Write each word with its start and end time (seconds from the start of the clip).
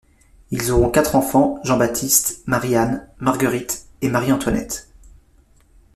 Ils 0.49 0.71
auront 0.71 0.89
quatre 0.89 1.15
enfants, 1.15 1.59
Jean-Baptiste, 1.63 2.41
Marie-Anne, 2.47 3.07
Marguerite 3.19 3.85
et 4.01 4.09
Marie-Antoinette. 4.09 4.89